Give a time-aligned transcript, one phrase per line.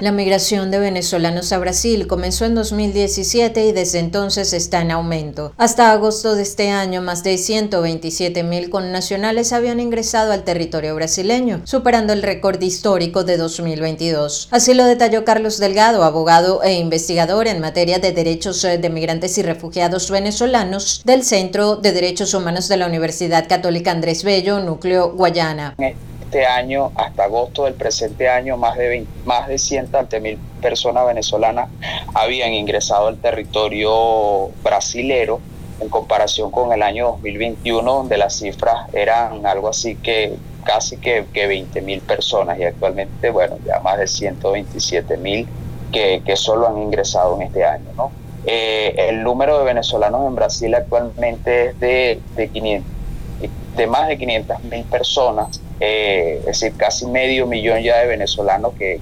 [0.00, 5.52] La migración de venezolanos a Brasil comenzó en 2017 y desde entonces está en aumento.
[5.56, 11.62] Hasta agosto de este año, más de 127 mil connacionales habían ingresado al territorio brasileño,
[11.64, 14.46] superando el récord histórico de 2022.
[14.52, 19.42] Así lo detalló Carlos Delgado, abogado e investigador en materia de derechos de migrantes y
[19.42, 25.74] refugiados venezolanos del Centro de Derechos Humanos de la Universidad Católica Andrés Bello, Núcleo Guayana
[26.28, 29.88] este año, hasta agosto del presente año, más de, más de 100
[30.20, 31.70] mil personas venezolanas
[32.12, 35.40] habían ingresado al territorio brasilero
[35.80, 41.24] en comparación con el año 2021, donde las cifras eran algo así que casi que,
[41.32, 45.48] que 20 mil personas y actualmente, bueno, ya más de 127 mil
[45.90, 48.10] que, que, solo han ingresado en este año, ¿no?
[48.44, 52.98] Eh, el número de venezolanos en Brasil actualmente es de, de 500
[53.78, 58.74] de más de 500 mil personas, eh, es decir, casi medio millón ya de venezolanos
[58.78, 59.00] que,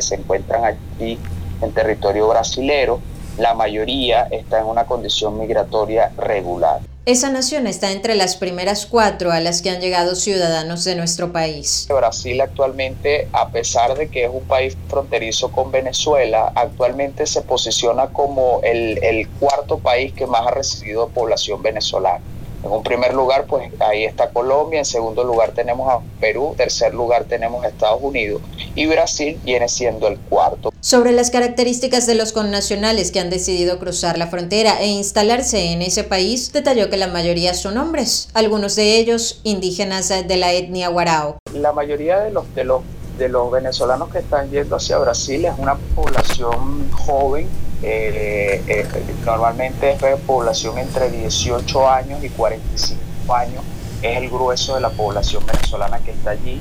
[0.00, 1.18] se encuentran aquí
[1.62, 3.00] en territorio brasilero.
[3.38, 6.80] La mayoría está en una condición migratoria regular.
[7.06, 11.32] Esa nación está entre las primeras cuatro a las que han llegado ciudadanos de nuestro
[11.32, 11.86] país.
[11.88, 18.08] Brasil actualmente, a pesar de que es un país fronterizo con Venezuela, actualmente se posiciona
[18.08, 22.20] como el, el cuarto país que más ha recibido población venezolana.
[22.62, 26.56] En un primer lugar, pues ahí está Colombia, en segundo lugar tenemos a Perú, en
[26.56, 28.42] tercer lugar tenemos a Estados Unidos
[28.74, 30.70] y Brasil viene siendo el cuarto.
[30.80, 35.80] Sobre las características de los connacionales que han decidido cruzar la frontera e instalarse en
[35.82, 40.88] ese país, detalló que la mayoría son hombres, algunos de ellos indígenas de la etnia
[40.88, 41.38] guarao.
[41.54, 42.82] La mayoría de los, de los,
[43.20, 47.46] de los venezolanos que están yendo hacia Brasil es una población joven
[47.82, 48.86] eh, eh,
[49.24, 53.62] normalmente es población entre 18 años y 45 años,
[54.02, 56.60] es el grueso de la población venezolana que está allí,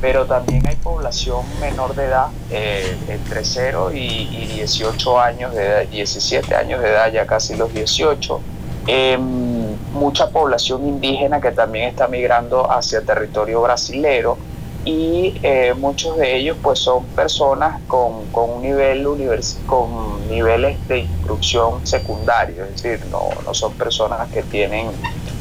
[0.00, 5.86] pero también hay población menor de edad, eh, entre 0 y, 18 años de edad,
[5.88, 8.40] 17 años de edad, ya casi los 18.
[8.86, 14.36] Em, mucha población indígena que también está migrando hacia territorio brasilero
[14.84, 21.00] y eh, muchos de ellos pues son personas con, un nivel univers con niveles de
[21.00, 24.90] instrucción secundario, es decir, no, no son personas que tienen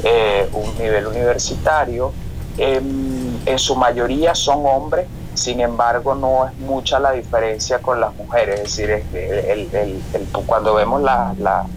[0.04, 2.12] eh, un nivel universitario.
[2.58, 5.06] Em, en su mayoría son hombres,
[5.36, 10.02] sin embargo no es mucha la diferencia con las mujeres, es decir, el, el,
[10.48, 11.68] cuando vemos las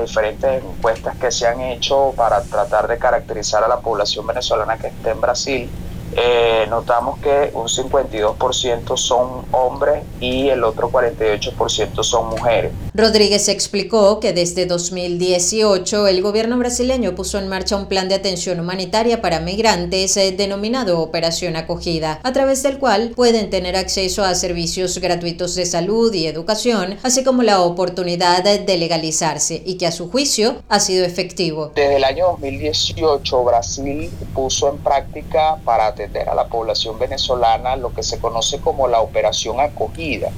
[0.00, 4.86] diferentes encuestas que se han hecho para tratar de caracterizar a la población venezolana que
[4.86, 5.70] está en Brasil,
[6.16, 12.72] eh, notamos que un 52% son hombres y el otro 48% son mujeres.
[12.94, 18.58] Rodríguez explicó que desde 2018 el gobierno brasileño puso en marcha un plan de atención
[18.60, 24.34] humanitaria para migrantes eh, denominado Operación Acogida, a través del cual pueden tener acceso a
[24.34, 29.92] servicios gratuitos de salud y educación, así como la oportunidad de legalizarse y que a
[29.92, 31.72] su juicio ha sido efectivo.
[31.74, 38.02] Desde el año 2018 Brasil puso en práctica para a la población venezolana lo que
[38.02, 40.30] se conoce como la operación acogida,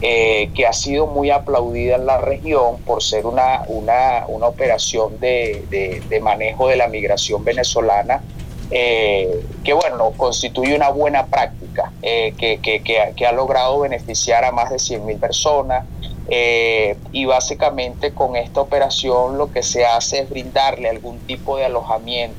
[0.00, 5.20] eh, que ha sido muy aplaudida en la región por ser una, una, una operación
[5.20, 5.64] de,
[6.08, 8.22] de, manejo de la migración venezolana,
[8.70, 14.52] eh, que bueno, constituye una buena práctica, eh, que, que, que, ha logrado beneficiar a
[14.52, 15.84] más de 100.000 personas.
[17.12, 22.36] y básicamente con esta operación lo que se hace es brindarle algún tipo de alojamiento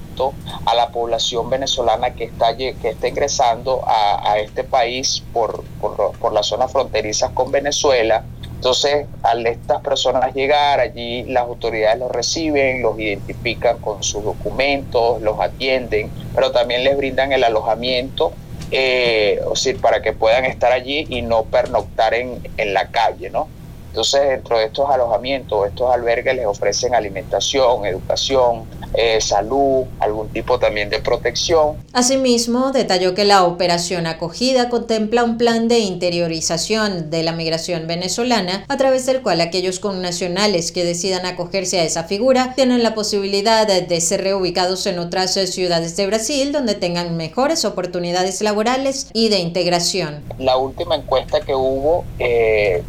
[0.65, 6.47] a la población venezolana que está, que está ingresando a, este país por, por, las
[6.47, 8.23] zonas fronterizas con Venezuela.
[8.55, 15.21] Entonces, al estas personas llegar, allí las autoridades los reciben, los identifican con sus documentos,
[15.21, 18.33] los atienden, pero también les brindan el alojamiento,
[18.69, 23.31] eh, o sea, para que puedan estar allí y no pernoctar en, en la calle,
[23.31, 23.47] ¿no?
[23.91, 28.63] Entonces, dentro de estos alojamientos, estos albergues les ofrecen alimentación, educación,
[28.93, 31.77] eh, salud, algún tipo también de protección.
[31.93, 38.65] Asimismo, detalló que la operación acogida contempla un plan de interiorización de la migración venezolana,
[38.67, 43.67] a través del cual aquellos connacionales que decidan acogerse a esa figura tienen la posibilidad
[43.67, 49.39] de ser reubicados en otras ciudades de Brasil donde tengan mejores oportunidades laborales y de
[49.39, 50.23] integración.
[50.37, 52.05] La última encuesta que hubo...
[52.19, 52.83] Eh,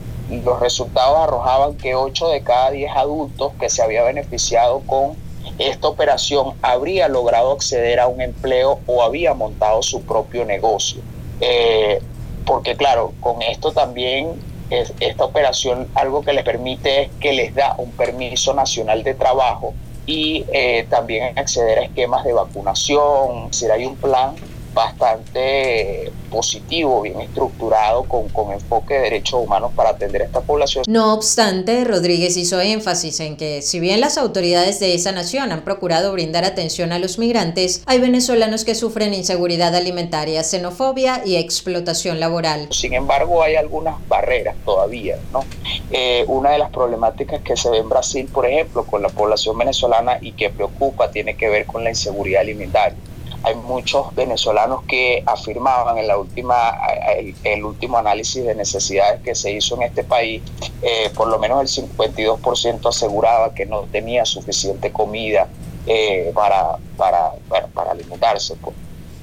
[0.45, 5.15] los resultados arrojaban que 8 de cada 10 adultos que se había beneficiado con
[5.59, 11.03] esta operación habría logrado acceder a un empleo o había montado su propio negocio.
[11.41, 12.01] Eh,
[12.45, 14.33] porque claro, con esto también
[15.01, 19.75] esta operación algo que les permite es que les da un permiso nacional de trabajo
[20.07, 24.35] y eh, también acceder a esquemas de vacunación, si hay un plan
[24.75, 30.85] bastante positivo, bien estructurado, con, con enfoque de derechos humanos para atender a esta población.
[30.89, 35.63] No obstante, Rodríguez hizo énfasis en que, si bien las autoridades de esa nación han
[35.63, 42.19] procurado brindar atención a los migrantes, hay venezolanos que sufren inseguridad alimentaria, xenofobia y explotación
[42.19, 42.69] laboral.
[42.71, 45.45] Sin embargo, hay algunas barreras todavía, ¿no?
[45.91, 49.59] Eh, una de las problemáticas que se ve en Brasil, por ejemplo, con la población
[49.59, 52.97] venezolana y que preocupa, tiene que ver con la inseguridad alimentaria
[53.45, 56.79] hay muchos venezolanos que afirmaban en la última
[57.45, 60.43] el, último análisis de necesidades que se hizo en este país,
[60.83, 65.49] eh, por lo menos el 52% aseguraba que no tenía suficiente comida
[65.87, 67.33] eh, para, para,
[67.75, 68.55] para, alimentarse.
[68.57, 68.75] Pues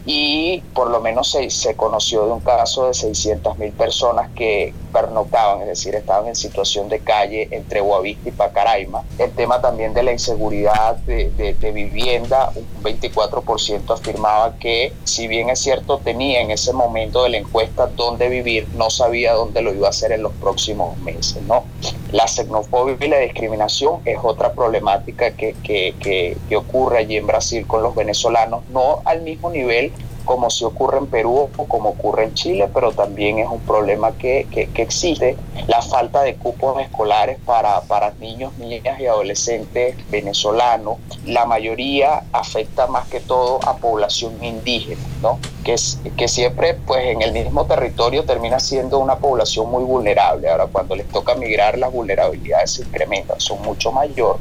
[0.06, 4.74] y por lo menos se, se conoció de un caso de 600 mil personas que
[4.92, 9.04] pernoctaban, es decir, estaban en situación de calle entre Guavista y Pacaraima.
[9.18, 11.30] El tema también de la inseguridad de,
[11.60, 17.30] de, vivienda, un 24% afirmaba que si bien es cierto tenía en ese momento de
[17.30, 21.42] la encuesta dónde vivir, no sabía dónde lo iba a hacer en los próximos meses.
[21.44, 21.64] ¿no?
[22.12, 27.28] La xenofobia y la discriminación es otra problemática que, que, que, que ocurre allí en
[27.28, 29.92] Brasil con los venezolanos, no al mismo nivel
[30.26, 34.12] como si ocurre en Perú o como ocurre en Chile, pero también es un problema
[34.14, 35.38] que, que, existe,
[35.68, 40.98] la falta de cupos escolares para, para niños, niñas y adolescentes venezolanos.
[41.26, 45.40] La mayoría afecta más que todo a población indígena, ¿no?
[45.64, 50.50] Que, siempre pues en el mismo territorio termina siendo una población muy vulnerable.
[50.50, 54.38] Ahora cuando les toca migrar las vulnerabilidades se incrementan, son mucho mayor.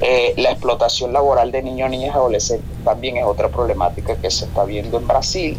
[0.00, 4.44] Eh, la explotación laboral de niños, niñas y adolescentes también es otra problemática que se
[4.44, 5.58] está viendo en Brasil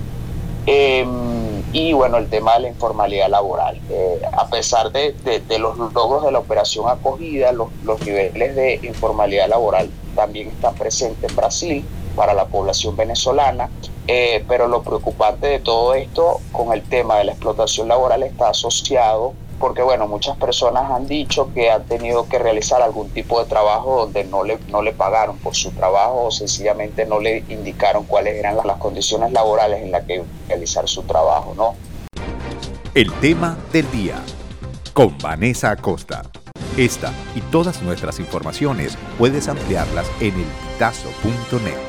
[0.70, 3.80] Em, y bueno, el tema de la informalidad laboral.
[3.90, 5.16] Eh, a pesar de,
[5.58, 7.70] los logros de la operación acogida, los,
[8.06, 11.86] niveles de informalidad laboral también están presentes en Brasil
[12.18, 13.70] para la población venezolana,
[14.08, 18.50] eh, pero lo preocupante de todo esto con el tema de la explotación laboral está
[18.50, 23.50] asociado porque bueno, muchas personas han dicho que han tenido que realizar algún tipo de
[23.50, 28.06] trabajo donde no le, no le pagaron por su trabajo o sencillamente no le indicaron
[28.06, 31.76] cuáles eran las condiciones laborales en las que realizar su trabajo, ¿no?
[32.94, 34.22] El tema del día
[34.94, 36.24] con Vanessa Acosta.
[36.78, 40.46] Esta y todas nuestras informaciones puedes ampliarlas en el
[40.78, 41.87] elpitazo.net.